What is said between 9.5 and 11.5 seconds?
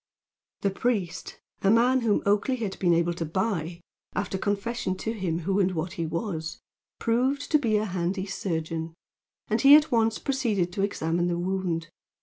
he at once proceeded to examine the